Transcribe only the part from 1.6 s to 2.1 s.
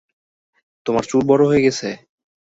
গেছে।